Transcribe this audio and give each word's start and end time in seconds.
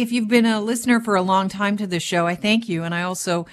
If 0.00 0.10
you've 0.10 0.26
been 0.26 0.44
a 0.44 0.60
listener 0.60 0.98
for 0.98 1.14
a 1.14 1.22
long 1.22 1.48
time 1.48 1.76
to 1.76 1.86
this 1.86 2.02
show, 2.02 2.26
I 2.26 2.34
thank 2.34 2.68
you. 2.68 2.82
And 2.82 2.92
I 2.92 3.02
also 3.02 3.46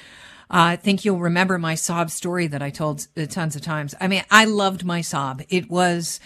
uh, 0.50 0.76
think 0.76 1.06
you'll 1.06 1.20
remember 1.20 1.60
my 1.60 1.76
Saab 1.76 2.10
story 2.10 2.48
that 2.48 2.64
I 2.64 2.72
told 2.72 3.06
uh, 3.16 3.28
tons 3.28 3.56
of 3.56 3.62
times. 3.62 3.94
I 4.02 4.08
mean, 4.08 4.24
I 4.32 4.46
loved 4.46 4.84
my 4.84 5.02
Saab. 5.02 5.46
It 5.50 5.70
was 5.70 6.20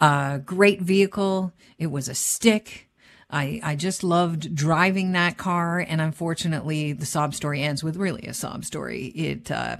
a 0.00 0.40
great 0.42 0.80
vehicle. 0.80 1.52
It 1.76 1.88
was 1.88 2.08
a 2.08 2.14
stick. 2.14 2.88
I, 3.28 3.60
I 3.62 3.76
just 3.76 4.02
loved 4.02 4.54
driving 4.54 5.12
that 5.12 5.36
car. 5.36 5.78
And 5.78 6.00
unfortunately, 6.00 6.94
the 6.94 7.04
sob 7.04 7.34
story 7.34 7.60
ends 7.60 7.84
with 7.84 7.96
really 7.96 8.22
a 8.22 8.32
sob 8.32 8.64
story. 8.64 9.08
It, 9.08 9.50
uh, 9.50 9.76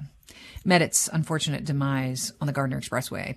met 0.63 0.83
its 0.83 1.09
unfortunate 1.11 1.65
demise 1.65 2.35
on 2.39 2.47
the 2.47 2.53
Gardiner 2.53 2.83
Expressway. 2.83 3.37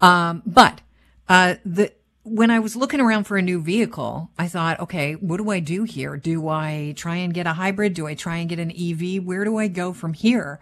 Um, 0.00 0.44
but, 0.46 0.82
uh, 1.28 1.56
the, 1.64 1.92
when 2.22 2.50
I 2.50 2.58
was 2.58 2.76
looking 2.76 3.00
around 3.00 3.24
for 3.24 3.36
a 3.36 3.42
new 3.42 3.62
vehicle, 3.62 4.30
I 4.38 4.48
thought, 4.48 4.80
okay, 4.80 5.14
what 5.14 5.38
do 5.38 5.50
I 5.50 5.60
do 5.60 5.84
here? 5.84 6.16
Do 6.16 6.48
I 6.48 6.92
try 6.96 7.16
and 7.16 7.32
get 7.32 7.46
a 7.46 7.54
hybrid? 7.54 7.94
Do 7.94 8.06
I 8.06 8.14
try 8.14 8.36
and 8.36 8.48
get 8.48 8.58
an 8.58 8.70
EV? 8.70 9.24
Where 9.24 9.44
do 9.44 9.56
I 9.56 9.68
go 9.68 9.92
from 9.92 10.12
here? 10.12 10.60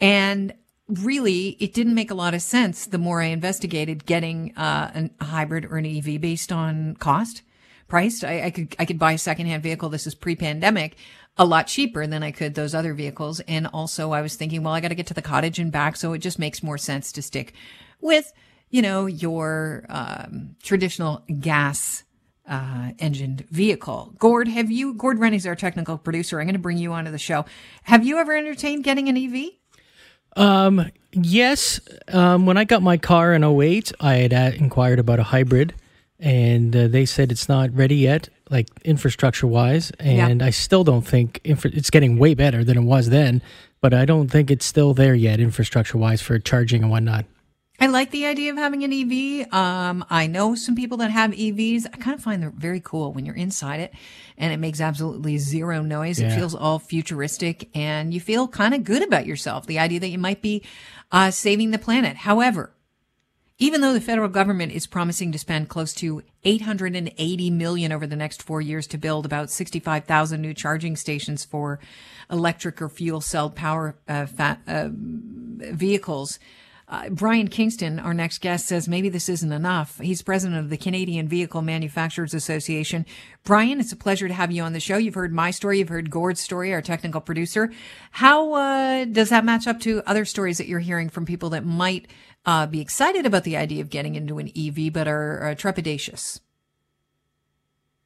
And 0.00 0.54
really, 0.88 1.56
it 1.60 1.74
didn't 1.74 1.94
make 1.94 2.10
a 2.10 2.14
lot 2.14 2.34
of 2.34 2.42
sense 2.42 2.86
the 2.86 2.98
more 2.98 3.20
I 3.20 3.26
investigated 3.26 4.06
getting 4.06 4.56
uh, 4.56 5.08
a 5.20 5.24
hybrid 5.24 5.66
or 5.66 5.76
an 5.76 5.86
EV 5.86 6.20
based 6.20 6.50
on 6.50 6.96
cost, 6.96 7.42
price. 7.88 8.24
I, 8.24 8.42
I 8.44 8.50
could 8.50 8.74
I 8.78 8.84
could 8.84 8.98
buy 8.98 9.12
a 9.12 9.18
secondhand 9.18 9.62
vehicle. 9.62 9.88
This 9.88 10.06
is 10.06 10.14
pre-pandemic. 10.14 10.96
A 11.38 11.44
lot 11.44 11.66
cheaper 11.66 12.06
than 12.06 12.22
I 12.22 12.30
could 12.30 12.54
those 12.54 12.74
other 12.74 12.94
vehicles. 12.94 13.40
And 13.40 13.66
also 13.66 14.12
I 14.12 14.22
was 14.22 14.36
thinking, 14.36 14.62
well, 14.62 14.72
I 14.72 14.80
got 14.80 14.88
to 14.88 14.94
get 14.94 15.06
to 15.08 15.14
the 15.14 15.22
cottage 15.22 15.58
and 15.58 15.70
back. 15.70 15.96
So 15.96 16.14
it 16.14 16.18
just 16.18 16.38
makes 16.38 16.62
more 16.62 16.78
sense 16.78 17.12
to 17.12 17.22
stick 17.22 17.52
with 18.00 18.32
you 18.70 18.82
know, 18.82 19.06
your 19.06 19.84
um, 19.88 20.56
traditional 20.62 21.22
gas 21.40 22.04
uh, 22.48 22.90
engined 22.98 23.46
vehicle. 23.50 24.14
Gord, 24.18 24.48
have 24.48 24.70
you, 24.70 24.94
Gord 24.94 25.18
Rennie's 25.18 25.46
our 25.46 25.56
technical 25.56 25.98
producer. 25.98 26.40
I'm 26.40 26.46
going 26.46 26.54
to 26.54 26.60
bring 26.60 26.78
you 26.78 26.92
onto 26.92 27.10
the 27.10 27.18
show. 27.18 27.44
Have 27.84 28.04
you 28.04 28.18
ever 28.18 28.36
entertained 28.36 28.84
getting 28.84 29.08
an 29.08 29.16
EV? 29.16 29.50
Um, 30.36 30.90
yes. 31.12 31.80
Um, 32.08 32.46
when 32.46 32.56
I 32.56 32.64
got 32.64 32.82
my 32.82 32.98
car 32.98 33.32
in 33.32 33.42
08, 33.42 33.92
I 34.00 34.14
had 34.16 34.34
uh, 34.34 34.50
inquired 34.56 34.98
about 34.98 35.18
a 35.18 35.24
hybrid 35.24 35.74
and 36.18 36.74
uh, 36.74 36.88
they 36.88 37.04
said 37.04 37.30
it's 37.30 37.48
not 37.48 37.74
ready 37.74 37.96
yet, 37.96 38.28
like 38.50 38.68
infrastructure 38.84 39.46
wise. 39.46 39.90
And 39.98 40.40
yeah. 40.40 40.46
I 40.46 40.50
still 40.50 40.84
don't 40.84 41.06
think 41.06 41.40
infra- 41.44 41.72
it's 41.72 41.90
getting 41.90 42.18
way 42.18 42.34
better 42.34 42.64
than 42.64 42.78
it 42.78 42.82
was 42.82 43.10
then, 43.10 43.42
but 43.80 43.92
I 43.92 44.04
don't 44.04 44.28
think 44.28 44.50
it's 44.50 44.64
still 44.64 44.94
there 44.94 45.14
yet, 45.14 45.40
infrastructure 45.40 45.98
wise, 45.98 46.22
for 46.22 46.38
charging 46.38 46.82
and 46.82 46.90
whatnot. 46.90 47.26
I 47.78 47.88
like 47.88 48.10
the 48.10 48.26
idea 48.26 48.50
of 48.50 48.56
having 48.56 48.84
an 48.84 48.92
EV. 48.92 49.52
Um, 49.52 50.04
I 50.08 50.26
know 50.26 50.54
some 50.54 50.74
people 50.74 50.98
that 50.98 51.10
have 51.10 51.32
EVs. 51.32 51.86
I 51.86 51.96
kind 51.98 52.16
of 52.16 52.22
find 52.22 52.42
they're 52.42 52.50
very 52.50 52.80
cool 52.80 53.12
when 53.12 53.26
you're 53.26 53.34
inside 53.34 53.80
it 53.80 53.92
and 54.38 54.52
it 54.52 54.56
makes 54.56 54.80
absolutely 54.80 55.38
zero 55.38 55.82
noise. 55.82 56.20
Yeah. 56.20 56.32
It 56.32 56.36
feels 56.36 56.54
all 56.54 56.78
futuristic 56.78 57.68
and 57.74 58.14
you 58.14 58.20
feel 58.20 58.48
kind 58.48 58.74
of 58.74 58.84
good 58.84 59.02
about 59.02 59.26
yourself. 59.26 59.66
The 59.66 59.78
idea 59.78 60.00
that 60.00 60.08
you 60.08 60.18
might 60.18 60.40
be, 60.40 60.62
uh, 61.12 61.30
saving 61.30 61.70
the 61.70 61.78
planet. 61.78 62.16
However, 62.16 62.72
even 63.58 63.80
though 63.80 63.94
the 63.94 64.00
federal 64.00 64.28
government 64.28 64.72
is 64.72 64.86
promising 64.86 65.32
to 65.32 65.38
spend 65.38 65.68
close 65.68 65.94
to 65.94 66.22
880 66.44 67.50
million 67.50 67.90
over 67.90 68.06
the 68.06 68.16
next 68.16 68.42
four 68.42 68.60
years 68.60 68.86
to 68.88 68.98
build 68.98 69.24
about 69.24 69.50
65,000 69.50 70.40
new 70.42 70.52
charging 70.52 70.94
stations 70.94 71.44
for 71.44 71.78
electric 72.30 72.82
or 72.82 72.88
fuel 72.90 73.22
cell 73.22 73.48
power 73.48 73.96
uh, 74.08 74.26
fat, 74.26 74.60
uh, 74.66 74.88
vehicles, 74.90 76.38
uh, 76.88 77.08
Brian 77.08 77.48
Kingston, 77.48 77.98
our 77.98 78.14
next 78.14 78.40
guest, 78.40 78.66
says 78.66 78.88
maybe 78.88 79.08
this 79.08 79.28
isn't 79.28 79.52
enough. 79.52 79.98
He's 79.98 80.22
president 80.22 80.60
of 80.60 80.70
the 80.70 80.76
Canadian 80.76 81.26
Vehicle 81.26 81.60
Manufacturers 81.60 82.32
Association. 82.32 83.04
Brian, 83.42 83.80
it's 83.80 83.90
a 83.90 83.96
pleasure 83.96 84.28
to 84.28 84.34
have 84.34 84.52
you 84.52 84.62
on 84.62 84.72
the 84.72 84.78
show. 84.78 84.96
You've 84.96 85.14
heard 85.14 85.32
my 85.32 85.50
story, 85.50 85.80
you've 85.80 85.88
heard 85.88 86.10
Gord's 86.10 86.40
story, 86.40 86.72
our 86.72 86.82
technical 86.82 87.20
producer. 87.20 87.72
How 88.12 88.52
uh, 88.52 89.04
does 89.04 89.30
that 89.30 89.44
match 89.44 89.66
up 89.66 89.80
to 89.80 90.00
other 90.06 90.24
stories 90.24 90.58
that 90.58 90.68
you're 90.68 90.78
hearing 90.78 91.08
from 91.08 91.26
people 91.26 91.50
that 91.50 91.64
might 91.64 92.06
uh, 92.44 92.66
be 92.66 92.80
excited 92.80 93.26
about 93.26 93.42
the 93.42 93.56
idea 93.56 93.82
of 93.82 93.90
getting 93.90 94.14
into 94.14 94.38
an 94.38 94.52
EV 94.56 94.92
but 94.92 95.08
are 95.08 95.48
uh, 95.48 95.54
trepidatious? 95.56 96.38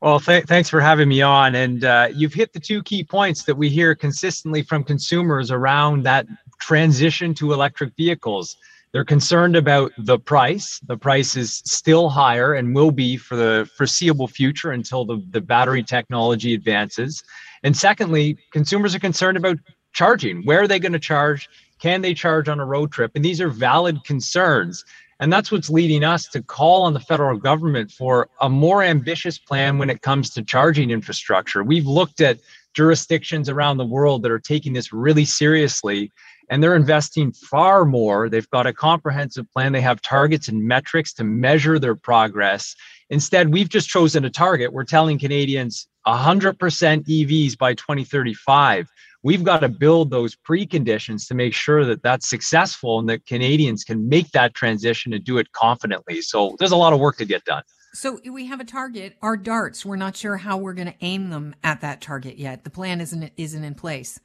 Well, 0.01 0.19
th- 0.19 0.45
thanks 0.45 0.71
for 0.71 0.81
having 0.81 1.11
me 1.11 1.21
on. 1.21 1.55
And 1.55 1.85
uh, 1.85 2.09
you've 2.15 2.33
hit 2.33 2.55
the 2.55 2.61
two 2.61 2.83
key 2.83 3.05
points 3.05 3.45
that 3.45 3.55
we 3.55 3.69
hear 3.69 3.95
consistently 3.95 4.63
from 4.63 4.83
consumers 4.83 5.51
around 5.51 6.05
that 6.05 6.27
transition 6.59 7.35
to 7.35 7.53
electric 7.53 7.95
vehicles. 7.97 8.57
They're 8.93 9.05
concerned 9.05 9.55
about 9.55 9.93
the 9.99 10.19
price. 10.19 10.81
The 10.87 10.97
price 10.97 11.37
is 11.37 11.63
still 11.65 12.09
higher 12.09 12.55
and 12.55 12.75
will 12.75 12.91
be 12.91 13.17
for 13.17 13.37
the 13.37 13.71
foreseeable 13.77 14.27
future 14.27 14.73
until 14.73 15.05
the, 15.05 15.23
the 15.31 15.41
battery 15.41 15.85
technology 15.85 16.55
advances. 16.55 17.23
And 17.63 17.77
secondly, 17.77 18.37
consumers 18.53 18.95
are 18.95 19.01
concerned 19.01 19.37
about 19.37 19.59
charging. 19.93 20.45
Where 20.45 20.63
are 20.63 20.69
they 20.69 20.81
going 20.81 20.93
to 20.93 20.99
charge? 20.99 21.49
Can 21.81 22.03
they 22.03 22.15
charge 22.15 22.49
on 22.49 22.59
a 22.59 22.67
road 22.67 22.91
trip? 22.91 23.13
And 23.15 23.25
these 23.25 23.41
are 23.41 23.49
valid 23.49 24.03
concerns. 24.05 24.85
And 25.21 25.33
that's 25.33 25.53
what's 25.53 25.71
leading 25.71 26.03
us 26.03 26.27
to 26.29 26.43
call 26.43 26.83
on 26.83 26.95
the 26.95 27.01
federal 27.01 27.39
government 27.39 27.93
for 27.93 28.29
a 28.41 28.49
more 28.49 28.83
ambitious 28.83 29.39
plan 29.39 29.79
when 29.79 29.91
it 29.91 30.03
comes 30.03 30.31
to 30.31 30.43
charging 30.43 30.91
infrastructure. 30.91 31.63
We've 31.63 31.87
looked 31.87 32.21
at 32.21 32.41
jurisdictions 32.75 33.49
around 33.49 33.77
the 33.77 33.85
world 33.85 34.23
that 34.23 34.31
are 34.31 34.39
taking 34.39 34.73
this 34.73 34.93
really 34.93 35.25
seriously 35.25 36.11
and 36.51 36.61
they're 36.63 36.77
investing 36.77 37.33
far 37.33 37.85
more. 37.85 38.29
They've 38.29 38.51
got 38.51 38.67
a 38.67 38.73
comprehensive 38.73 39.51
plan. 39.53 39.73
They 39.73 39.81
have 39.81 40.03
targets 40.03 40.49
and 40.49 40.63
metrics 40.63 41.13
to 41.15 41.25
measure 41.25 41.79
their 41.79 41.95
progress. 41.95 42.75
Instead, 43.09 43.53
we've 43.53 43.69
just 43.69 43.89
chosen 43.89 44.25
a 44.25 44.31
target. 44.31 44.73
We're 44.73 44.85
telling 44.85 45.19
Canadians 45.19 45.87
100% 46.07 46.57
EVs 46.59 47.57
by 47.57 47.75
2035. 47.75 48.89
We've 49.23 49.45
got 49.45 49.61
to 49.61 49.69
build 49.69 50.11
those 50.11 50.35
preconditions 50.35 51.29
to 51.29 51.35
make 51.35 51.55
sure 51.55 51.85
that 51.85 52.03
that's 52.03 52.29
successful 52.29 52.99
and 52.99 53.09
that 53.09 53.27
Canadians 53.27 53.85
can 53.85 54.09
make 54.09 54.31
that 54.33 54.55
transition 54.55 55.13
and 55.13 55.23
do 55.23 55.39
it 55.39 55.53
confidently. 55.53 56.21
So 56.21 56.57
there's 56.59 56.73
a 56.73 56.77
lot 56.77 56.93
of 56.93 56.99
work 56.99 57.17
to 57.19 57.25
get 57.25 57.45
done. 57.45 57.63
So 57.93 58.19
we 58.25 58.47
have 58.47 58.61
a 58.61 58.65
target. 58.65 59.17
Our 59.21 59.37
darts. 59.37 59.85
We're 59.85 59.97
not 59.97 60.17
sure 60.17 60.39
how 60.39 60.57
we're 60.57 60.75
going 60.75 60.89
to 60.89 60.95
aim 61.01 61.31
them 61.31 61.55
at 61.63 61.81
that 61.83 62.01
target 62.01 62.39
yet. 62.39 62.65
The 62.65 62.71
plan 62.71 63.01
isn't 63.01 63.33
isn't 63.37 63.65
in 63.65 63.75
place. 63.75 64.19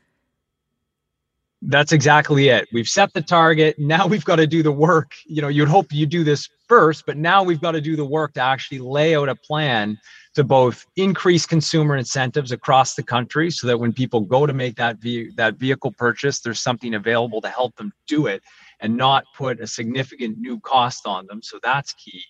That's 1.67 1.91
exactly 1.91 2.49
it. 2.49 2.67
We've 2.71 2.87
set 2.87 3.13
the 3.13 3.21
target. 3.21 3.79
Now 3.79 4.05
we've 4.05 4.23
got 4.23 4.35
to 4.35 4.45
do 4.45 4.61
the 4.61 4.71
work. 4.71 5.13
You 5.25 5.41
know, 5.41 5.47
you'd 5.47 5.67
hope 5.67 5.91
you 5.91 6.05
do 6.05 6.23
this 6.23 6.47
first, 6.67 7.05
but 7.07 7.17
now 7.17 7.41
we've 7.43 7.61
got 7.61 7.71
to 7.71 7.81
do 7.81 7.95
the 7.95 8.05
work 8.05 8.33
to 8.33 8.41
actually 8.41 8.79
lay 8.79 9.15
out 9.15 9.29
a 9.29 9.35
plan 9.35 9.97
to 10.35 10.43
both 10.43 10.85
increase 10.95 11.45
consumer 11.47 11.95
incentives 11.95 12.51
across 12.51 12.93
the 12.93 13.01
country 13.01 13.49
so 13.49 13.65
that 13.65 13.79
when 13.79 13.93
people 13.93 14.21
go 14.21 14.45
to 14.45 14.53
make 14.53 14.75
that 14.75 14.97
ve- 14.99 15.31
that 15.37 15.55
vehicle 15.55 15.91
purchase, 15.91 16.39
there's 16.39 16.59
something 16.59 16.93
available 16.93 17.41
to 17.41 17.49
help 17.49 17.75
them 17.77 17.91
do 18.07 18.27
it 18.27 18.43
and 18.79 18.95
not 18.95 19.23
put 19.35 19.59
a 19.59 19.65
significant 19.65 20.37
new 20.37 20.59
cost 20.59 21.07
on 21.07 21.25
them. 21.25 21.41
So 21.41 21.57
that's 21.63 21.93
key. 21.93 22.21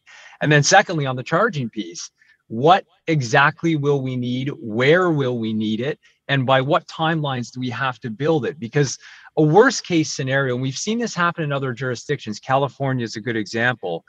And 0.41 0.49
then 0.49 0.63
secondly, 0.63 1.07
on 1.07 1.17
the 1.17 1.23
charging 1.23 1.69
piece, 1.69 2.09
what 2.47 2.85
exactly 3.07 3.75
will 3.75 4.01
we 4.01 4.15
need? 4.15 4.51
Where 4.59 5.09
will 5.09 5.39
we 5.39 5.51
need 5.51 5.81
it? 5.81 5.99
And 6.27 6.45
by 6.45 6.61
what 6.61 6.87
timelines 6.87 7.51
do 7.51 7.59
we 7.59 7.69
have 7.69 7.99
to 7.99 8.09
build 8.09 8.45
it? 8.45 8.59
Because 8.59 8.97
a 9.37 9.43
worst 9.43 9.85
case 9.85 10.11
scenario, 10.11 10.55
and 10.55 10.61
we've 10.61 10.77
seen 10.77 10.99
this 10.99 11.13
happen 11.13 11.43
in 11.43 11.51
other 11.51 11.73
jurisdictions, 11.73 12.39
California 12.39 13.03
is 13.03 13.15
a 13.15 13.21
good 13.21 13.35
example. 13.35 14.05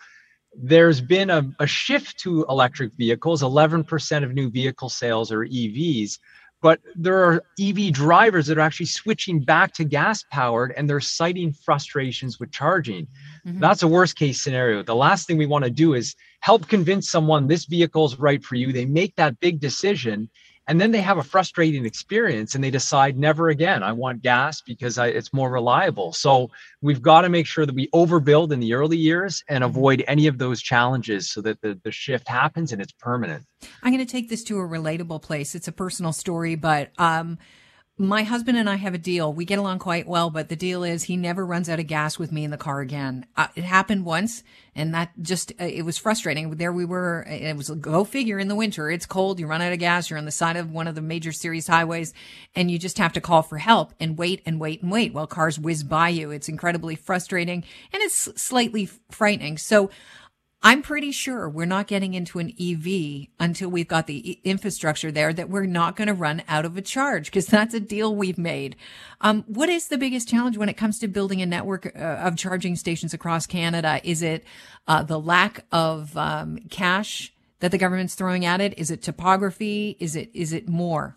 There's 0.55 1.01
been 1.01 1.31
a, 1.31 1.51
a 1.61 1.67
shift 1.67 2.19
to 2.21 2.47
electric 2.49 2.95
vehicles. 2.95 3.43
11% 3.43 4.25
of 4.25 4.33
new 4.33 4.51
vehicle 4.51 4.89
sales 4.89 5.31
are 5.31 5.45
EVs, 5.45 6.19
but 6.63 6.81
there 6.95 7.23
are 7.23 7.45
EV 7.61 7.93
drivers 7.93 8.47
that 8.47 8.57
are 8.57 8.63
actually 8.63 8.87
switching 8.87 9.41
back 9.41 9.73
to 9.75 9.85
gas 9.85 10.25
powered 10.31 10.73
and 10.77 10.89
they're 10.89 11.01
citing 11.01 11.53
frustrations 11.53 12.41
with 12.41 12.51
charging. 12.51 13.07
Mm-hmm. 13.47 13.61
That's 13.61 13.83
a 13.83 13.89
worst 13.89 14.17
case 14.17 14.41
scenario. 14.41 14.83
The 14.83 14.95
last 14.95 15.27
thing 15.27 15.37
we 15.37 15.47
want 15.47 15.65
to 15.65 15.71
do 15.71 15.95
is 15.95 16.15
help 16.41 16.67
convince 16.69 17.11
someone 17.11 17.47
this 17.47 17.67
vehicle 17.67 18.07
is 18.07 18.19
right 18.19 18.43
for 18.43 18.55
you. 18.55 18.73
They 18.73 18.87
make 18.87 19.15
that 19.17 19.39
big 19.41 19.61
decision 19.61 20.31
and 20.69 20.81
then 20.81 20.91
they 20.91 21.01
have 21.01 21.19
a 21.19 21.23
frustrating 21.23 21.85
experience 21.85 22.55
and 22.55 22.63
they 22.63 22.71
decide 22.71 23.17
never 23.19 23.49
again. 23.49 23.83
I 23.83 23.93
want 23.93 24.23
gas 24.23 24.61
because 24.61 24.99
I, 24.99 25.09
it's 25.09 25.33
more 25.33 25.51
reliable. 25.51 26.13
So 26.13 26.51
we've 26.83 27.03
got 27.03 27.23
to 27.23 27.29
make 27.29 27.47
sure 27.47 27.67
that 27.67 27.75
we 27.75 27.89
overbuild 27.89 28.53
in 28.53 28.61
the 28.61 28.75
early 28.75 28.97
years 28.97 29.45
and 29.49 29.63
mm-hmm. 29.63 29.71
avoid 29.71 30.05
any 30.09 30.27
of 30.27 30.39
those 30.39 30.61
challenges 30.61 31.31
so 31.31 31.41
that 31.43 31.61
the, 31.61 31.79
the 31.85 31.93
shift 31.93 32.29
happens 32.29 32.73
and 32.73 32.83
it's 32.83 32.93
permanent. 32.93 33.45
I'm 33.83 33.93
going 33.93 34.05
to 34.05 34.11
take 34.11 34.29
this 34.29 34.43
to 34.45 34.59
a 34.59 34.63
relatable 34.63 35.23
place. 35.23 35.55
It's 35.55 35.69
a 35.69 35.73
personal 35.73 36.13
story 36.13 36.57
but 36.57 36.91
um, 36.99 37.39
my 37.99 38.25
husband 38.25 38.59
and 38.59 38.69
I 38.69 38.77
have 38.77 38.93
a 38.93 38.99
deal. 38.99 39.33
We 39.33 39.47
get 39.47 39.59
along 39.59 39.79
quite 39.79 40.07
well, 40.07 40.29
but 40.29 40.51
the 40.51 40.57
deal 40.57 40.85
is 40.85 41.05
he 41.05 41.17
never 41.17 41.47
runs 41.47 41.71
out 41.71 41.81
of 41.81 41.87
gas 41.87 42.19
with 42.19 42.31
me 42.31 42.45
in 42.45 42.51
the 42.51 42.59
car 42.59 42.81
again. 42.81 43.25
Uh, 43.39 43.47
it 43.55 43.65
happened 43.65 44.05
once 44.05 44.43
and 44.75 44.95
that 44.95 45.13
just, 45.23 45.53
uh, 45.59 45.65
it 45.65 45.81
was 45.83 45.97
frustrating. 45.97 46.51
There 46.51 46.75
we 46.75 46.85
were. 46.85 47.23
It 47.23 47.57
was 47.57 47.71
go 47.71 48.05
figure 48.05 48.39
in 48.39 48.49
the 48.49 48.55
winter. 48.55 48.91
It's 48.91 49.07
cold. 49.07 49.41
You 49.41 49.47
run 49.47 49.63
out 49.63 49.73
of 49.73 49.79
gas. 49.79 50.11
You're 50.11 50.19
on 50.19 50.27
the 50.27 50.31
side 50.31 50.57
of 50.57 50.71
one 50.71 50.89
of 50.89 50.95
the 50.95 51.01
major 51.01 51.33
series 51.33 51.67
highways 51.69 52.13
and 52.55 52.71
you 52.71 52.79
just 52.79 52.99
have 52.99 53.15
to 53.15 53.21
call 53.23 53.43
for 53.43 53.57
help 53.57 53.95
and 53.99 54.19
wait 54.19 54.43
and 54.45 54.61
wait 54.61 54.83
and 54.83 54.91
wait 54.91 55.15
while 55.15 55.27
cars 55.27 55.59
whiz 55.59 55.83
by 55.83 56.11
you. 56.11 56.31
It's 56.31 56.51
incredibly 56.51 56.97
frustrating 56.97 57.65
and 57.95 58.03
it's 58.03 58.29
slightly 58.41 58.91
frightening. 59.11 59.57
So 59.57 59.89
I'm 60.67 60.83
pretty 60.83 61.13
sure 61.13 61.49
we're 61.49 61.65
not 61.65 61.87
getting 61.87 62.15
into 62.15 62.41
an 62.41 62.53
EV 62.61 63.29
until 63.39 63.69
we've 63.69 63.87
got 63.87 64.09
the 64.09 64.41
infrastructure 64.43 65.13
there 65.13 65.33
that 65.33 65.49
we're 65.49 65.65
not 65.65 65.95
going 65.95 66.09
to 66.09 66.13
run 66.13 66.43
out 66.49 66.65
of 66.65 66.77
a 66.77 66.83
charge 66.83 67.27
because 67.27 67.47
that's 67.47 67.73
a 67.73 67.79
deal 67.79 68.13
we've 68.13 68.37
made. 68.37 68.75
Um, 69.21 69.45
what 69.47 69.69
is 69.69 69.87
the 69.87 69.97
biggest 69.97 70.27
challenge 70.27 70.59
when 70.59 70.69
it 70.69 70.77
comes 70.77 70.99
to 70.99 71.07
building 71.07 71.41
a 71.41 71.47
network 71.47 71.95
uh, 71.95 72.01
of 72.01 72.37
charging 72.37 72.75
stations 72.75 73.15
across 73.15 73.47
Canada? 73.47 74.01
Is 74.03 74.23
it 74.23 74.43
uh, 74.89 75.05
the 75.05 75.21
lack 75.21 75.65
of 75.71 76.17
um, 76.17 76.59
cash 76.69 77.33
that 77.61 77.71
the 77.71 77.79
government's 77.79 78.17
throwing 78.17 78.45
at 78.45 78.61
it? 78.61 78.77
Is 78.77 78.91
it 78.91 79.03
topography? 79.03 79.97
Is 80.01 80.17
it 80.17 80.31
is 80.35 80.53
it 80.53 80.69
more? 80.69 81.15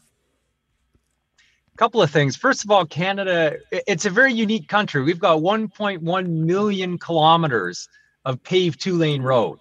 couple 1.76 2.02
of 2.02 2.12
things. 2.12 2.36
First 2.36 2.66
of 2.66 2.72
all, 2.72 2.86
Canada, 2.86 3.56
it's 3.72 4.06
a 4.06 4.10
very 4.10 4.34
unique 4.34 4.68
country. 4.68 5.02
We've 5.02 5.18
got 5.18 5.40
1.1 5.40 6.28
million 6.28 6.98
kilometers 6.98 7.88
of 8.30 8.42
paved 8.44 8.80
two 8.80 8.96
lane 8.96 9.24
road. 9.24 9.58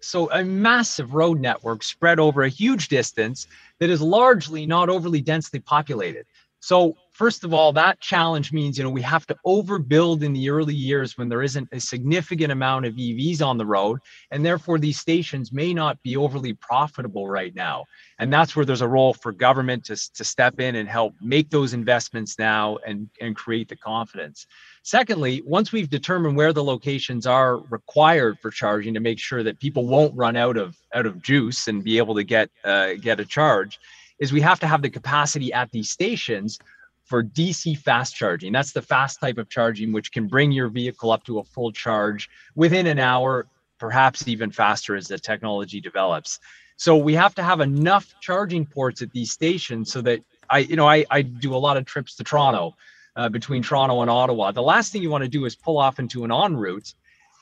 So, 0.00 0.30
a 0.32 0.44
massive 0.44 1.14
road 1.14 1.40
network 1.40 1.84
spread 1.84 2.18
over 2.18 2.42
a 2.42 2.48
huge 2.48 2.88
distance 2.88 3.46
that 3.78 3.90
is 3.90 4.00
largely 4.00 4.66
not 4.66 4.88
overly 4.88 5.20
densely 5.20 5.60
populated. 5.60 6.26
So, 6.60 6.96
first 7.12 7.44
of 7.44 7.54
all, 7.54 7.72
that 7.74 8.00
challenge 8.00 8.52
means, 8.52 8.76
you 8.76 8.82
know, 8.82 8.90
we 8.90 9.02
have 9.02 9.26
to 9.28 9.36
overbuild 9.46 10.24
in 10.24 10.32
the 10.32 10.50
early 10.50 10.74
years 10.74 11.16
when 11.16 11.28
there 11.28 11.44
isn't 11.44 11.68
a 11.70 11.78
significant 11.78 12.50
amount 12.50 12.86
of 12.86 12.94
EVs 12.94 13.40
on 13.40 13.56
the 13.56 13.66
road. 13.66 14.00
And 14.32 14.44
therefore, 14.44 14.80
these 14.80 14.98
stations 14.98 15.52
may 15.52 15.72
not 15.72 16.02
be 16.02 16.16
overly 16.16 16.54
profitable 16.54 17.28
right 17.28 17.54
now. 17.54 17.84
And 18.18 18.32
that's 18.32 18.56
where 18.56 18.64
there's 18.64 18.80
a 18.80 18.88
role 18.88 19.14
for 19.14 19.30
government 19.30 19.84
to, 19.84 19.96
to 20.14 20.24
step 20.24 20.58
in 20.58 20.74
and 20.74 20.88
help 20.88 21.14
make 21.20 21.50
those 21.50 21.72
investments 21.72 22.36
now 22.36 22.78
and, 22.84 23.08
and 23.20 23.36
create 23.36 23.68
the 23.68 23.76
confidence. 23.76 24.48
Secondly, 24.82 25.42
once 25.44 25.72
we've 25.72 25.90
determined 25.90 26.36
where 26.36 26.52
the 26.52 26.64
locations 26.64 27.26
are 27.26 27.58
required 27.70 28.38
for 28.40 28.50
charging 28.50 28.94
to 28.94 29.00
make 29.00 29.18
sure 29.18 29.42
that 29.42 29.58
people 29.58 29.86
won't 29.86 30.16
run 30.16 30.36
out 30.36 30.56
of 30.56 30.76
out 30.94 31.06
of 31.06 31.22
juice 31.22 31.68
and 31.68 31.84
be 31.84 31.98
able 31.98 32.14
to 32.14 32.24
get 32.24 32.50
uh, 32.64 32.94
get 32.94 33.20
a 33.20 33.24
charge, 33.24 33.78
is 34.18 34.32
we 34.32 34.40
have 34.40 34.60
to 34.60 34.66
have 34.66 34.82
the 34.82 34.90
capacity 34.90 35.52
at 35.52 35.70
these 35.70 35.90
stations 35.90 36.58
for 37.04 37.24
DC 37.24 37.78
fast 37.78 38.14
charging. 38.14 38.52
That's 38.52 38.72
the 38.72 38.82
fast 38.82 39.20
type 39.20 39.38
of 39.38 39.48
charging, 39.48 39.92
which 39.92 40.12
can 40.12 40.26
bring 40.26 40.52
your 40.52 40.68
vehicle 40.68 41.10
up 41.10 41.24
to 41.24 41.38
a 41.38 41.44
full 41.44 41.72
charge 41.72 42.28
within 42.54 42.86
an 42.86 42.98
hour, 42.98 43.46
perhaps 43.78 44.28
even 44.28 44.50
faster 44.50 44.94
as 44.94 45.08
the 45.08 45.18
technology 45.18 45.80
develops. 45.80 46.38
So 46.76 46.96
we 46.96 47.14
have 47.14 47.34
to 47.36 47.42
have 47.42 47.60
enough 47.60 48.14
charging 48.20 48.66
ports 48.66 49.02
at 49.02 49.10
these 49.12 49.32
stations 49.32 49.90
so 49.90 50.02
that 50.02 50.20
I, 50.50 50.58
you 50.58 50.76
know, 50.76 50.88
I, 50.88 51.04
I 51.10 51.22
do 51.22 51.54
a 51.54 51.56
lot 51.56 51.76
of 51.76 51.86
trips 51.86 52.14
to 52.16 52.24
Toronto, 52.24 52.76
uh, 53.18 53.28
between 53.28 53.62
Toronto 53.62 54.00
and 54.00 54.10
Ottawa. 54.10 54.52
The 54.52 54.62
last 54.62 54.92
thing 54.92 55.02
you 55.02 55.10
want 55.10 55.24
to 55.24 55.28
do 55.28 55.44
is 55.44 55.54
pull 55.54 55.78
off 55.78 55.98
into 55.98 56.24
an 56.24 56.30
ONroute 56.30 56.94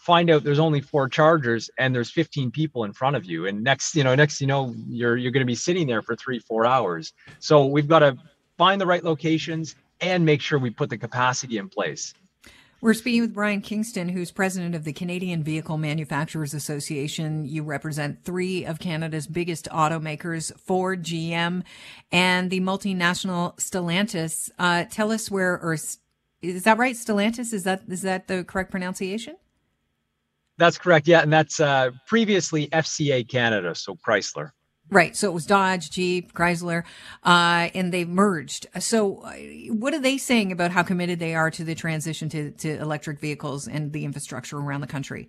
find 0.07 0.31
out 0.31 0.45
there's 0.45 0.61
only 0.61 0.81
four 0.81 1.09
chargers 1.09 1.69
and 1.79 1.93
there's 1.93 2.13
15 2.13 2.53
people 2.53 2.85
in 2.85 2.93
front 2.93 3.17
of 3.17 3.25
you. 3.25 3.47
And 3.47 3.65
next 3.65 3.97
you 3.97 4.05
know 4.05 4.15
next 4.15 4.41
you 4.41 4.47
know 4.47 4.73
you're 4.89 5.17
you're 5.17 5.33
going 5.33 5.41
to 5.41 5.47
be 5.47 5.57
sitting 5.57 5.89
there 5.89 6.01
for 6.01 6.15
three 6.15 6.39
four 6.39 6.65
hours. 6.65 7.13
So 7.41 7.67
we've 7.67 7.89
got 7.89 7.99
to 7.99 8.17
find 8.57 8.81
the 8.81 8.87
right 8.87 9.03
locations 9.03 9.75
and 10.01 10.25
make 10.25 10.41
sure 10.41 10.61
we 10.61 10.71
put 10.71 10.91
the 10.91 10.97
capacity 10.97 11.59
in 11.59 11.69
place 11.69 12.15
we're 12.87 12.95
speaking 12.95 13.21
with 13.21 13.35
Brian 13.35 13.61
Kingston, 13.61 14.09
who's 14.09 14.31
president 14.31 14.77
of 14.77 14.85
the 14.85 14.93
Canadian 14.93 15.43
Vehicle 15.43 15.77
Manufacturers 15.77 16.55
Association. 16.55 17.45
You 17.45 17.65
represent 17.65 18.23
three 18.23 18.65
of 18.65 18.79
Canada's 18.79 19.27
biggest 19.27 19.69
automakers, 19.73 20.57
Ford, 20.57 21.03
GM, 21.03 21.65
and 22.13 22.49
the 22.49 22.61
multinational 22.61 23.57
Stellantis. 23.57 24.51
Uh, 24.57 24.85
tell 24.89 25.11
us 25.11 25.29
where, 25.29 25.61
or 25.61 25.75
is 25.75 26.63
that 26.63 26.79
right? 26.79 26.95
Stellantis 26.95 27.53
is 27.53 27.65
that 27.65 27.83
is 27.89 28.03
that 28.03 28.29
the 28.29 28.45
correct 28.45 28.71
pronunciation? 28.71 29.35
That's 30.57 30.79
correct. 30.79 31.09
Yeah, 31.09 31.23
and 31.23 31.33
that's 31.33 31.59
uh, 31.59 31.91
previously 32.07 32.69
FCA 32.69 33.29
Canada, 33.29 33.75
so 33.75 33.97
Chrysler. 33.97 34.51
Right. 34.89 35.17
So 35.17 35.29
it 35.29 35.33
was 35.33 35.47
Dodge, 35.47 35.91
Jeep, 35.91 36.33
Chrysler, 36.33 36.85
uh, 37.25 37.71
and 37.75 37.93
they 37.93 38.05
merged. 38.05 38.67
So, 38.79 39.17
uh, 39.19 39.33
what 39.73 39.93
are 39.95 40.01
they 40.01 40.17
saying 40.17 40.53
about 40.53 40.71
how 40.71 40.85
committed 40.85 41.19
they 41.19 41.35
are 41.35 41.51
to 41.51 41.65
the 41.65 41.75
transition 41.75 42.29
to, 42.29 42.53
to 42.53 42.79
electric 42.81 43.19
vehicles 43.19 43.67
and 43.67 43.93
the 43.93 44.05
infrastructure 44.05 44.59
around 44.59 44.83
the 44.83 44.87
country? 44.87 45.29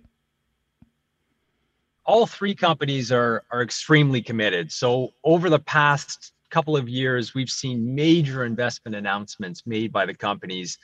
All 2.04 2.26
three 2.26 2.54
companies 2.54 3.10
are 3.10 3.42
are 3.50 3.62
extremely 3.62 4.22
committed. 4.22 4.70
So, 4.70 5.14
over 5.24 5.50
the 5.50 5.58
past 5.58 6.32
couple 6.50 6.76
of 6.76 6.88
years, 6.88 7.34
we've 7.34 7.50
seen 7.50 7.94
major 7.96 8.44
investment 8.44 8.94
announcements 8.94 9.66
made 9.66 9.92
by 9.92 10.06
the 10.06 10.14
companies 10.14 10.78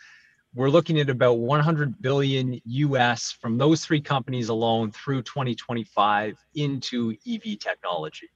we're 0.55 0.71
looking 0.71 1.01
at 1.01 1.11
about 1.11 1.39
100 1.39 2.01
billion 2.01 2.61
US 2.65 3.33
from 3.33 3.59
those 3.59 3.85
three 3.85 4.01
companies 4.01 4.51
alone 4.51 4.93
through 4.93 5.23
2025 5.23 6.37
into 6.55 7.17
EV 7.29 7.59
technology. 7.59 8.29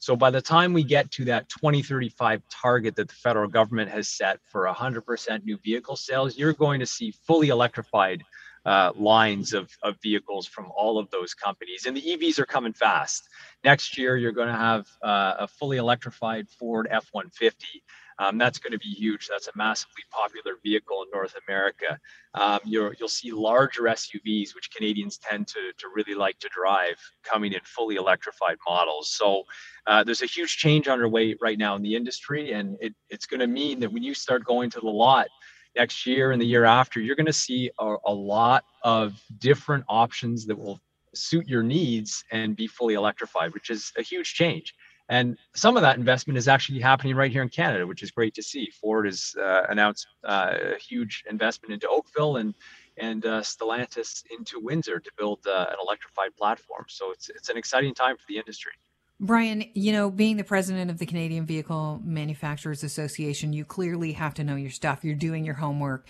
So 0.00 0.16
by 0.16 0.30
the 0.30 0.40
time 0.40 0.72
we 0.72 0.82
get 0.82 1.10
to 1.12 1.26
that 1.26 1.48
2035 1.50 2.42
target 2.50 2.96
that 2.96 3.08
the 3.08 3.14
federal 3.14 3.48
government 3.48 3.90
has 3.90 4.08
set 4.08 4.40
for 4.50 4.66
100% 4.66 5.44
new 5.44 5.58
vehicle 5.58 5.94
sales, 5.94 6.38
you're 6.38 6.54
going 6.54 6.80
to 6.80 6.86
see 6.86 7.12
fully 7.26 7.50
electrified 7.50 8.24
uh, 8.64 8.92
lines 8.96 9.52
of, 9.52 9.70
of 9.82 9.96
vehicles 10.02 10.46
from 10.46 10.70
all 10.74 10.98
of 10.98 11.10
those 11.10 11.34
companies. 11.34 11.84
And 11.86 11.94
the 11.94 12.00
EVs 12.00 12.38
are 12.38 12.46
coming 12.46 12.72
fast. 12.72 13.28
Next 13.62 13.98
year, 13.98 14.16
you're 14.16 14.32
going 14.32 14.48
to 14.48 14.54
have 14.54 14.86
uh, 15.02 15.34
a 15.40 15.48
fully 15.48 15.76
electrified 15.76 16.48
Ford 16.48 16.88
F 16.90 17.08
150. 17.12 17.82
Um, 18.20 18.36
that's 18.36 18.58
going 18.58 18.72
to 18.72 18.78
be 18.78 18.90
huge. 18.90 19.28
That's 19.28 19.48
a 19.48 19.52
massively 19.56 20.02
popular 20.10 20.56
vehicle 20.62 21.02
in 21.02 21.08
North 21.12 21.34
America. 21.48 21.98
Um, 22.34 22.60
you 22.66 22.92
will 23.00 23.08
see 23.08 23.32
larger 23.32 23.84
SUVs, 23.84 24.54
which 24.54 24.70
Canadians 24.76 25.16
tend 25.16 25.48
to, 25.48 25.72
to 25.78 25.86
really 25.94 26.14
like 26.14 26.38
to 26.40 26.48
drive, 26.54 26.96
coming 27.24 27.54
in 27.54 27.60
fully 27.64 27.96
electrified 27.96 28.58
models. 28.68 29.10
So 29.10 29.44
uh, 29.86 30.04
there's 30.04 30.20
a 30.20 30.26
huge 30.26 30.58
change 30.58 30.86
underway 30.86 31.34
right 31.40 31.58
now 31.58 31.76
in 31.76 31.82
the 31.82 31.96
industry, 31.96 32.52
and 32.52 32.76
it, 32.80 32.94
it's 33.08 33.24
going 33.24 33.40
to 33.40 33.46
mean 33.46 33.80
that 33.80 33.90
when 33.90 34.02
you 34.02 34.12
start 34.12 34.44
going 34.44 34.68
to 34.70 34.80
the 34.80 34.88
lot 34.88 35.28
next 35.74 36.04
year 36.04 36.32
and 36.32 36.42
the 36.42 36.46
year 36.46 36.66
after, 36.66 37.00
you're 37.00 37.16
going 37.16 37.24
to 37.24 37.32
see 37.32 37.70
a, 37.78 37.96
a 38.04 38.12
lot 38.12 38.64
of 38.84 39.18
different 39.38 39.84
options 39.88 40.44
that 40.44 40.58
will 40.58 40.78
suit 41.14 41.48
your 41.48 41.62
needs 41.62 42.22
and 42.30 42.54
be 42.54 42.66
fully 42.66 42.94
electrified, 42.94 43.54
which 43.54 43.70
is 43.70 43.92
a 43.96 44.02
huge 44.02 44.34
change. 44.34 44.74
And 45.10 45.36
some 45.54 45.76
of 45.76 45.82
that 45.82 45.98
investment 45.98 46.38
is 46.38 46.46
actually 46.46 46.78
happening 46.78 47.16
right 47.16 47.32
here 47.32 47.42
in 47.42 47.48
Canada, 47.48 47.84
which 47.84 48.02
is 48.04 48.12
great 48.12 48.32
to 48.34 48.42
see. 48.44 48.70
Ford 48.80 49.06
has 49.06 49.34
uh, 49.38 49.62
announced 49.68 50.06
uh, 50.24 50.54
a 50.76 50.78
huge 50.78 51.24
investment 51.28 51.74
into 51.74 51.88
Oakville 51.88 52.36
and 52.36 52.54
and 52.96 53.24
uh, 53.26 53.40
Stellantis 53.40 54.22
into 54.30 54.60
Windsor 54.60 55.00
to 55.00 55.10
build 55.18 55.40
uh, 55.46 55.66
an 55.70 55.76
electrified 55.82 56.36
platform. 56.36 56.84
So 56.88 57.10
it's 57.10 57.28
it's 57.28 57.48
an 57.48 57.56
exciting 57.56 57.92
time 57.92 58.16
for 58.16 58.24
the 58.28 58.38
industry. 58.38 58.72
Brian, 59.18 59.64
you 59.74 59.92
know, 59.92 60.10
being 60.10 60.36
the 60.36 60.44
president 60.44 60.90
of 60.90 60.98
the 60.98 61.06
Canadian 61.06 61.44
Vehicle 61.44 62.00
Manufacturers 62.04 62.84
Association, 62.84 63.52
you 63.52 63.64
clearly 63.64 64.12
have 64.12 64.32
to 64.34 64.44
know 64.44 64.54
your 64.54 64.70
stuff. 64.70 65.04
You're 65.04 65.16
doing 65.16 65.44
your 65.44 65.56
homework. 65.56 66.06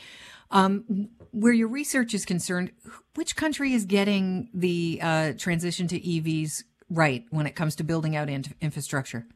Um, 0.53 1.09
where 1.31 1.53
your 1.53 1.69
research 1.69 2.13
is 2.13 2.25
concerned, 2.25 2.73
which 3.15 3.37
country 3.37 3.73
is 3.73 3.85
getting 3.85 4.51
the 4.53 4.99
uh, 5.01 5.33
transition 5.39 5.87
to 5.89 6.01
EVs 6.01 6.65
right 6.91 7.25
when 7.31 7.47
it 7.47 7.55
comes 7.55 7.77
to 7.77 7.85
building 7.85 8.17
out 8.17 8.29
in- 8.29 8.45
infrastructure? 8.61 9.27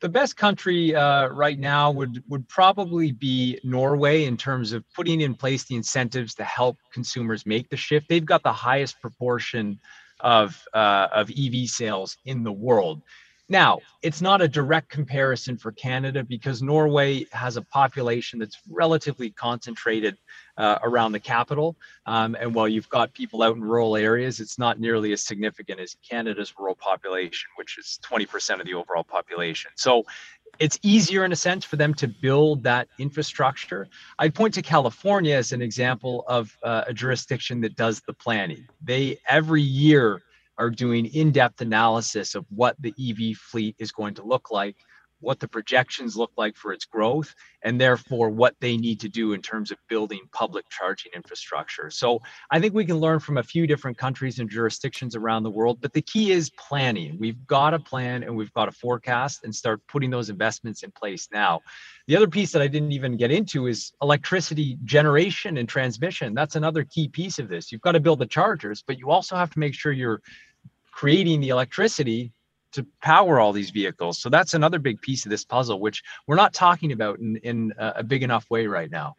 The 0.00 0.08
best 0.08 0.36
country 0.36 0.94
uh, 0.94 1.28
right 1.28 1.58
now 1.58 1.90
would 1.90 2.24
would 2.28 2.48
probably 2.48 3.12
be 3.12 3.60
Norway 3.62 4.24
in 4.24 4.36
terms 4.36 4.72
of 4.72 4.82
putting 4.94 5.20
in 5.20 5.34
place 5.34 5.64
the 5.64 5.76
incentives 5.76 6.34
to 6.36 6.44
help 6.44 6.78
consumers 6.90 7.44
make 7.44 7.68
the 7.68 7.76
shift. 7.76 8.08
They've 8.08 8.24
got 8.24 8.42
the 8.42 8.52
highest 8.52 9.00
proportion 9.00 9.78
of 10.20 10.62
uh, 10.72 11.08
of 11.12 11.30
EV 11.30 11.68
sales 11.68 12.16
in 12.24 12.42
the 12.42 12.52
world. 12.52 13.02
Now, 13.50 13.80
it's 14.00 14.22
not 14.22 14.40
a 14.40 14.46
direct 14.46 14.90
comparison 14.90 15.58
for 15.58 15.72
Canada 15.72 16.22
because 16.22 16.62
Norway 16.62 17.26
has 17.32 17.56
a 17.56 17.62
population 17.62 18.38
that's 18.38 18.58
relatively 18.70 19.30
concentrated 19.30 20.16
uh, 20.60 20.78
around 20.82 21.12
the 21.12 21.20
capital. 21.20 21.74
Um, 22.04 22.36
and 22.38 22.54
while 22.54 22.68
you've 22.68 22.88
got 22.90 23.14
people 23.14 23.42
out 23.42 23.56
in 23.56 23.64
rural 23.64 23.96
areas, 23.96 24.40
it's 24.40 24.58
not 24.58 24.78
nearly 24.78 25.10
as 25.12 25.22
significant 25.22 25.80
as 25.80 25.96
Canada's 26.06 26.52
rural 26.58 26.74
population, 26.74 27.48
which 27.56 27.78
is 27.78 27.98
20% 28.04 28.60
of 28.60 28.66
the 28.66 28.74
overall 28.74 29.02
population. 29.02 29.70
So 29.76 30.04
it's 30.58 30.78
easier 30.82 31.24
in 31.24 31.32
a 31.32 31.36
sense 31.36 31.64
for 31.64 31.76
them 31.76 31.94
to 31.94 32.06
build 32.06 32.62
that 32.64 32.88
infrastructure. 32.98 33.88
I'd 34.18 34.34
point 34.34 34.52
to 34.54 34.62
California 34.62 35.34
as 35.34 35.52
an 35.52 35.62
example 35.62 36.24
of 36.28 36.54
uh, 36.62 36.84
a 36.86 36.92
jurisdiction 36.92 37.62
that 37.62 37.74
does 37.74 38.02
the 38.06 38.12
planning. 38.12 38.66
They 38.82 39.18
every 39.26 39.62
year 39.62 40.20
are 40.58 40.68
doing 40.68 41.06
in-depth 41.06 41.62
analysis 41.62 42.34
of 42.34 42.44
what 42.50 42.76
the 42.80 42.92
EV 43.00 43.34
fleet 43.38 43.76
is 43.78 43.92
going 43.92 44.12
to 44.16 44.22
look 44.22 44.50
like 44.50 44.76
what 45.20 45.38
the 45.38 45.48
projections 45.48 46.16
look 46.16 46.32
like 46.36 46.56
for 46.56 46.72
its 46.72 46.84
growth, 46.84 47.34
and 47.62 47.80
therefore 47.80 48.30
what 48.30 48.54
they 48.60 48.76
need 48.76 49.00
to 49.00 49.08
do 49.08 49.32
in 49.32 49.42
terms 49.42 49.70
of 49.70 49.78
building 49.88 50.20
public 50.32 50.68
charging 50.70 51.12
infrastructure. 51.14 51.90
So 51.90 52.20
I 52.50 52.60
think 52.60 52.74
we 52.74 52.84
can 52.84 52.96
learn 52.96 53.20
from 53.20 53.38
a 53.38 53.42
few 53.42 53.66
different 53.66 53.98
countries 53.98 54.38
and 54.38 54.48
jurisdictions 54.48 55.14
around 55.14 55.42
the 55.42 55.50
world, 55.50 55.78
but 55.80 55.92
the 55.92 56.02
key 56.02 56.32
is 56.32 56.50
planning. 56.50 57.16
We've 57.18 57.46
got 57.46 57.74
a 57.74 57.78
plan 57.78 58.22
and 58.22 58.36
we've 58.36 58.52
got 58.52 58.68
a 58.68 58.72
forecast 58.72 59.44
and 59.44 59.54
start 59.54 59.80
putting 59.88 60.10
those 60.10 60.30
investments 60.30 60.82
in 60.82 60.90
place 60.90 61.28
now. 61.32 61.60
The 62.06 62.16
other 62.16 62.28
piece 62.28 62.52
that 62.52 62.62
I 62.62 62.66
didn't 62.66 62.92
even 62.92 63.16
get 63.16 63.30
into 63.30 63.66
is 63.66 63.92
electricity 64.02 64.78
generation 64.84 65.58
and 65.58 65.68
transmission. 65.68 66.34
That's 66.34 66.56
another 66.56 66.84
key 66.84 67.08
piece 67.08 67.38
of 67.38 67.48
this. 67.48 67.70
You've 67.70 67.82
got 67.82 67.92
to 67.92 68.00
build 68.00 68.18
the 68.18 68.26
chargers, 68.26 68.82
but 68.86 68.98
you 68.98 69.10
also 69.10 69.36
have 69.36 69.50
to 69.50 69.58
make 69.58 69.74
sure 69.74 69.92
you're 69.92 70.22
creating 70.90 71.40
the 71.40 71.50
electricity 71.50 72.32
to 72.72 72.86
power 73.02 73.40
all 73.40 73.52
these 73.52 73.70
vehicles. 73.70 74.18
So 74.18 74.28
that's 74.28 74.54
another 74.54 74.78
big 74.78 75.00
piece 75.00 75.24
of 75.26 75.30
this 75.30 75.44
puzzle, 75.44 75.80
which 75.80 76.02
we're 76.26 76.36
not 76.36 76.52
talking 76.52 76.92
about 76.92 77.18
in, 77.18 77.36
in 77.36 77.72
a 77.78 78.02
big 78.02 78.22
enough 78.22 78.48
way 78.50 78.66
right 78.66 78.90
now. 78.90 79.16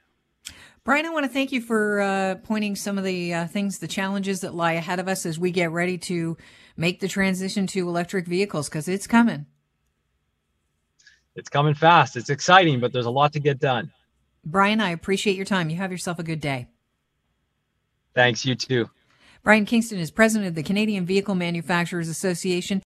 Brian, 0.83 1.05
I 1.05 1.09
want 1.09 1.25
to 1.25 1.31
thank 1.31 1.51
you 1.51 1.61
for 1.61 2.01
uh, 2.01 2.35
pointing 2.43 2.75
some 2.75 2.97
of 2.97 3.03
the 3.03 3.33
uh, 3.33 3.47
things, 3.47 3.77
the 3.77 3.87
challenges 3.87 4.41
that 4.41 4.55
lie 4.55 4.73
ahead 4.73 4.99
of 4.99 5.07
us 5.07 5.27
as 5.27 5.37
we 5.37 5.51
get 5.51 5.71
ready 5.71 5.97
to 5.99 6.37
make 6.75 6.99
the 6.99 7.07
transition 7.07 7.67
to 7.67 7.87
electric 7.87 8.25
vehicles 8.25 8.67
because 8.67 8.87
it's 8.87 9.05
coming. 9.05 9.45
It's 11.35 11.49
coming 11.49 11.75
fast. 11.75 12.17
It's 12.17 12.31
exciting, 12.31 12.79
but 12.79 12.91
there's 12.91 13.05
a 13.05 13.11
lot 13.11 13.31
to 13.33 13.39
get 13.39 13.59
done. 13.59 13.91
Brian, 14.43 14.81
I 14.81 14.89
appreciate 14.89 15.35
your 15.35 15.45
time. 15.45 15.69
You 15.69 15.77
have 15.77 15.91
yourself 15.91 16.17
a 16.17 16.23
good 16.23 16.41
day. 16.41 16.67
Thanks, 18.15 18.43
you 18.43 18.55
too. 18.55 18.89
Brian 19.43 19.65
Kingston 19.65 19.99
is 19.99 20.11
president 20.11 20.49
of 20.49 20.55
the 20.55 20.63
Canadian 20.63 21.05
Vehicle 21.05 21.35
Manufacturers 21.35 22.09
Association. 22.09 22.81